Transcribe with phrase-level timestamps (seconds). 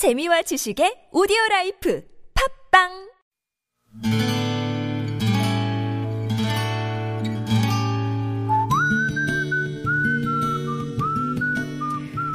[0.00, 2.02] 재미와 지식의 오디오 라이프
[2.72, 2.88] 팟빵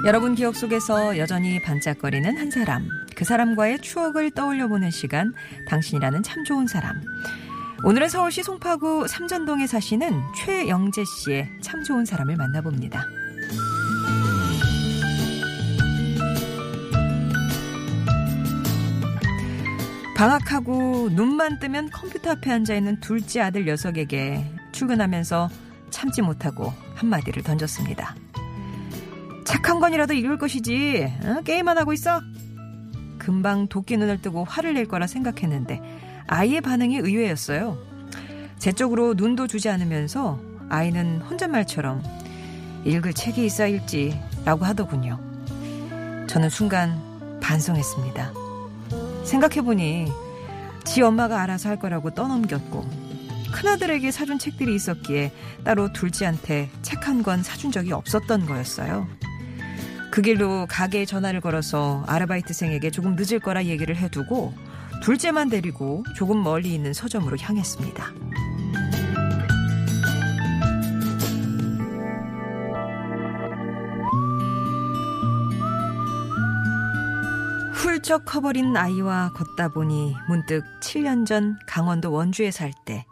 [0.06, 2.88] 여러분 기억 속에서 여전히 반짝거리는 한 사람.
[3.16, 5.34] 그 사람과의 추억을 떠올려 보는 시간.
[5.68, 7.02] 당신이라는 참 좋은 사람.
[7.84, 13.25] 오늘은 서울시 송파구 삼전동에 사시는 최영재 씨의 참 좋은 사람을 만나봅니다.
[20.16, 25.50] 방학하고 눈만 뜨면 컴퓨터 앞에 앉아 있는 둘째 아들 녀석에게 출근하면서
[25.90, 28.16] 참지 못하고 한마디를 던졌습니다.
[29.44, 31.42] 착한 건이라도 읽을 것이지 어?
[31.44, 32.22] 게임만 하고 있어?
[33.20, 35.82] 금방 도끼 눈을 뜨고 화를 낼 거라 생각했는데
[36.28, 37.78] 아이의 반응이 의외였어요.
[38.58, 42.02] 제 쪽으로 눈도 주지 않으면서 아이는 혼잣말처럼
[42.86, 45.20] 읽을 책이 있어 읽지 라고 하더군요.
[46.28, 48.45] 저는 순간 반성했습니다.
[49.26, 50.08] 생각해보니
[50.86, 52.86] 지 엄마가 알아서 할 거라고 떠넘겼고
[53.54, 55.32] 큰아들에게 사준 책들이 있었기에
[55.64, 59.08] 따로 둘째한테 책 한 권 사준 적이 없었던 거였어요.
[60.12, 64.54] 그 길로 가게에 전화를 걸어서 아르바이트생에게 조금 늦을 거라 얘기를 해두고
[65.04, 68.14] 둘째만 데리고 조금 멀리 있는 서점으로 향했습니다.
[78.06, 83.04] 훌쩍 커버린 아이와 걷다 보니 문득 7년 전 강원도 원주에 살 때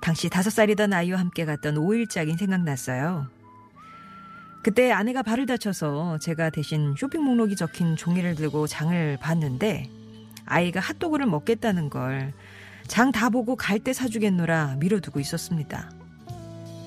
[0.00, 3.26] 당시 5살이던 아이와 함께 갔던 5일짝이 생각났어요.
[4.62, 9.90] 그때 아내가 발을 다쳐서 제가 대신 쇼핑 목록이 적힌 종이를 들고 장을 봤는데
[10.46, 12.32] 아이가 핫도그를 먹겠다는 걸
[12.88, 15.90] 장 다 보고 갈 때 사주겠노라 미뤄두고 있었습니다.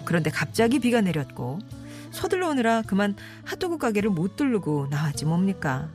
[0.04, 1.60] 그런데 갑자기 비가 내렸고
[2.10, 5.92] 서둘러 오느라 그만 핫도그 가게를 못 들르고 나왔지 뭡니까.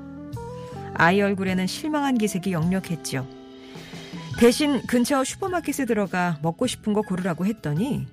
[0.98, 3.26] 아이 얼굴에는 실망한 기색이 역력했죠.
[4.38, 8.06] 대신 근처 슈퍼마켓에 들어가 먹고 싶은 거 고르라고 했더니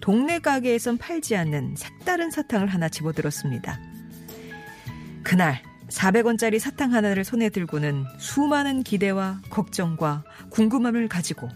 [0.00, 3.80] 동네 가게에선 팔지 않는 색다른 사탕을 하나 집어들었습니다.
[5.22, 11.48] 그날 400원짜리 사탕 하나를 손에 들고는 수많은 기대와 걱정과 궁금함을 가지고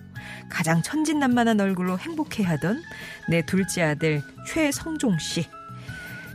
[0.49, 2.83] 가장 천진난만한 얼굴로 행복해하던
[3.29, 5.47] 내 둘째 아들 최성종 씨.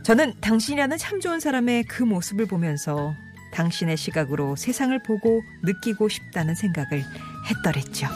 [0.02, 3.14] 저는 당신이라는 참 좋은 사람의 그 모습을 보면서
[3.52, 7.04] 당신의 시각으로 세상을 보고 느끼고 싶다는 생각을
[7.50, 8.08] 했더랬죠.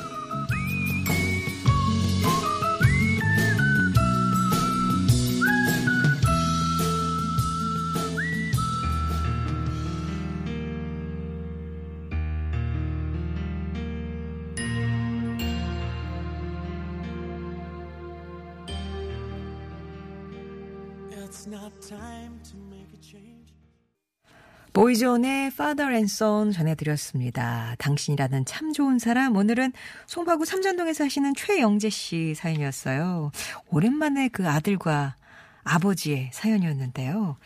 [24.73, 27.75] 보이존의 Father and Son 전해드렸습니다.
[27.79, 29.35] 당신이라는 참 좋은 사람.
[29.37, 29.73] 오늘은
[30.07, 33.33] 송파구 삼전동에 사시는 최영재 씨 사연이었어요.
[33.69, 35.17] 오랜만에 그 아들과
[35.65, 37.37] 아버지의 사연이었는데요.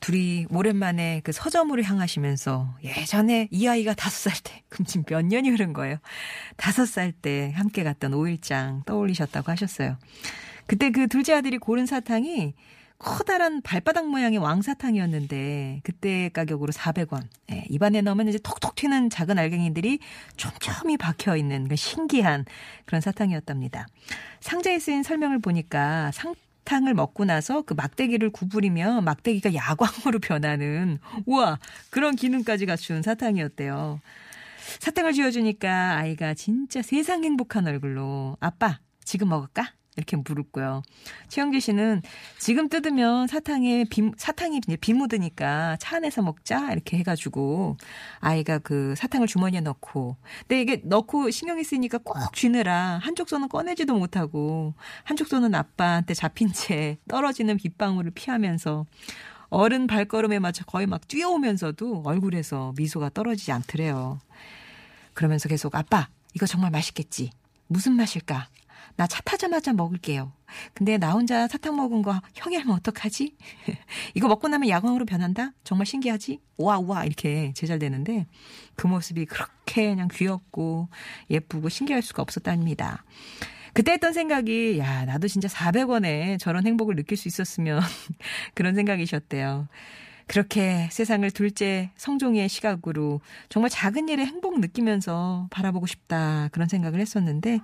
[0.00, 5.48] 둘이 오랜만에 그 서점으로 향하시면서 예전에 이 아이가 다섯 살 때, 그럼 지금 몇 년이
[5.48, 5.96] 흐른 거예요?
[6.56, 9.96] 다섯 살 때 함께 갔던 오일장 떠올리셨다고 하셨어요.
[10.66, 12.54] 그때 그 둘째 아들이 고른 사탕이
[13.02, 17.22] 커다란 발바닥 모양의 왕사탕이었는데 그때 가격으로 400원.
[17.50, 19.98] 예, 입안에 넣으면 이제 톡톡 튀는 작은 알갱이들이
[20.36, 22.44] 촘촘히 박혀 있는 그 신기한
[22.84, 23.86] 그런 사탕이었답니다.
[24.40, 31.58] 상자에 쓰인 설명을 보니까 상 탕을 먹고 나서 그 막대기를 구부리며 막대기가 야광으로 변하는 우와
[31.90, 34.00] 그런 기능까지 갖춘 사탕이었대요.
[34.78, 39.72] 사탕을 쥐어주니까 아이가 진짜 세상 행복한 얼굴로 아빠 지금 먹을까?
[39.96, 40.82] 이렇게 물었고요.
[41.28, 42.02] 최영재 씨는
[42.38, 47.76] 지금 뜯으면 사탕에 비, 사탕이 비 묻으니까 차 안에서 먹자 이렇게 해가지고
[48.20, 53.94] 아이가 그 사탕을 주머니에 넣고 근데 이게 넣고 신경이 쓰이니까 꼭 쥐느라 한쪽 손은 꺼내지도
[53.94, 58.86] 못하고 한쪽 손은 아빠한테 잡힌 채 떨어지는 빗방울을 피하면서
[59.50, 64.18] 어른 발걸음에 맞춰 거의 막 뛰어오면서도 얼굴에서 미소가 떨어지지 않더래요.
[65.12, 67.30] 그러면서 계속 아빠 이거 정말 맛있겠지.
[67.66, 68.48] 무슨 맛일까?
[68.96, 70.32] 나 차 타자마자 먹을게요.
[70.74, 73.36] 근데 나 혼자 사탕 먹은 거 형이 하면 어떡하지?
[74.14, 75.52] 이거 먹고 나면 야광으로 변한다?
[75.64, 76.40] 정말 신기하지?
[76.58, 78.26] 우와, 우와, 이렇게 제잘되는데
[78.76, 80.88] 그 모습이 그렇게 그냥 귀엽고
[81.30, 83.04] 예쁘고 신기할 수가 없었답니다.
[83.74, 87.80] 그때 했던 생각이, 야, 나도 진짜 400원에 저런 행복을 느낄 수 있었으면
[88.54, 89.66] 그런 생각이셨대요.
[90.26, 97.60] 그렇게 세상을 둘째 성종이의 시각으로 정말 작은 일에 행복 느끼면서 바라보고 싶다 그런 생각을 했었는데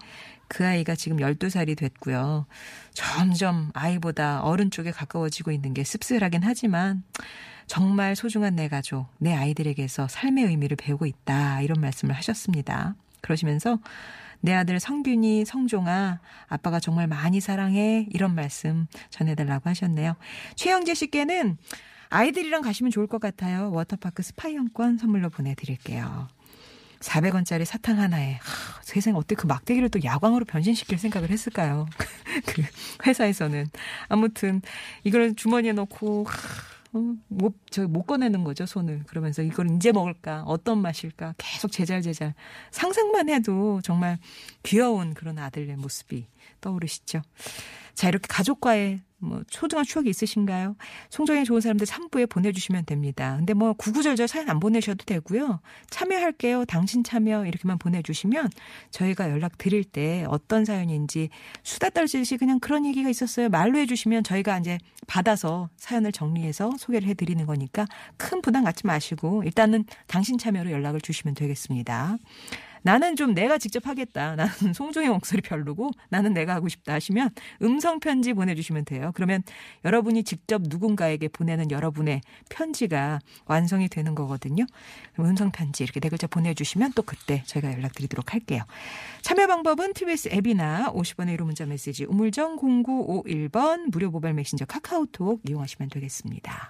[0.48, 2.46] 그 아이가 지금 12살이 됐고요.
[2.92, 7.02] 점점 아이보다 어른 쪽에 가까워지고 있는 게 씁쓸하긴 하지만
[7.66, 11.60] 정말 소중한 내 가족, 내 아이들에게서 삶의 의미를 배우고 있다.
[11.60, 12.96] 이런 말씀을 하셨습니다.
[13.20, 13.78] 그러시면서
[14.40, 18.06] 내 아들 성균이, 성종아, 아빠가 정말 많이 사랑해.
[18.10, 20.14] 이런 말씀 전해달라고 하셨네요.
[20.54, 21.58] 최영재 씨께는
[22.10, 23.70] 아이들이랑 가시면 좋을 것 같아요.
[23.72, 26.28] 워터파크 스파 이용권 선물로 보내드릴게요.
[27.00, 31.86] 400원짜리 사탕 하나에 하, 세상에 어떻게 그 막대기를 또 야광으로 변신시킬 생각을 했을까요?
[32.46, 32.62] 그
[33.06, 33.66] 회사에서는
[34.08, 34.62] 아무튼
[35.04, 36.26] 이걸 주머니에 넣고
[36.94, 39.02] 어, 못, 저, 못 꺼내는 거죠, 손을.
[39.06, 40.42] 그러면서 이걸 이제 먹을까?
[40.46, 41.34] 어떤 맛일까?
[41.36, 42.34] 계속 제잘제잘.
[42.70, 44.18] 상상만 해도 정말
[44.62, 46.26] 귀여운 그런 아들의 모습이
[46.60, 47.20] 떠오르시죠.
[47.94, 50.76] 자, 이렇게 가족과의 뭐 소중한 추억이 있으신가요?
[51.10, 53.36] 송정이 좋은 사람들 3부에 보내주시면 됩니다.
[53.36, 55.60] 근데 뭐 구구절절 사연 안 보내셔도 되고요.
[55.90, 56.64] 참여할게요.
[56.66, 58.50] 당신 참여 이렇게만 보내주시면
[58.90, 61.30] 저희가 연락 드릴 때 어떤 사연인지
[61.62, 63.48] 수다 떨듯이 그냥 그런 얘기가 있었어요.
[63.48, 67.86] 말로 해주시면 저희가 이제 받아서 사연을 정리해서 소개를 해드리는 거니까
[68.16, 72.18] 큰 부담 갖지 마시고 일단은 당신 참여로 연락을 주시면 되겠습니다.
[72.82, 74.34] 나는 좀 내가 직접 하겠다.
[74.36, 77.30] 나는 송종의 목소리 별로고 나는 내가 하고 싶다 하시면
[77.62, 79.12] 음성 편지 보내주시면 돼요.
[79.14, 79.42] 그러면
[79.84, 84.64] 여러분이 직접 누군가에게 보내는 여러분의 편지가 완성이 되는 거거든요.
[85.18, 88.62] 음성 편지 이렇게 네 글자 보내주시면 또 그때 저희가 연락드리도록 할게요.
[89.22, 95.90] 참여 방법은 TBS 앱이나 50원의 1호 문자 메시지 우물정 0951번 무료 모바일 메신저 카카오톡 이용하시면
[95.90, 96.66] 되겠습니다.